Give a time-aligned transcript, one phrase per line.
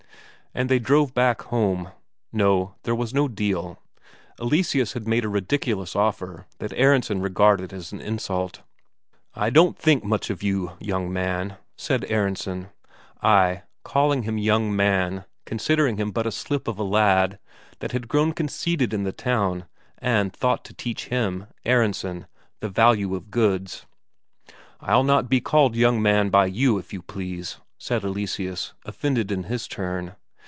[0.53, 1.91] And they drove back home.
[2.33, 3.81] No, there was no deal;
[4.37, 8.61] Eleseus had made a ridiculous offer, that Aronsen regarded as an insult.
[9.33, 12.67] "I don't think much of you, young man," said Aronsen;
[13.23, 17.39] ay, calling him young man, considering him but a slip of a lad
[17.79, 19.67] that had grown conceited in the town,
[19.99, 22.27] and thought to teach him, Aronsen,
[22.59, 23.85] the value of goods.
[24.81, 29.43] "I'll not be called 'young man' by you, if you please," said Eleseus, offended in
[29.43, 30.17] his turn.